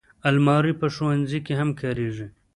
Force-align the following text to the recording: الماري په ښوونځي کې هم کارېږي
الماري 0.29 0.73
په 0.81 0.87
ښوونځي 0.95 1.39
کې 1.45 1.53
هم 1.59 1.69
کارېږي 1.81 2.27